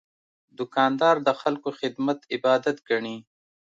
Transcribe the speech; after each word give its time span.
دوکاندار 0.57 1.15
د 1.27 1.29
خلکو 1.41 1.69
خدمت 1.79 2.19
عبادت 2.35 2.77
ګڼي. 2.89 3.17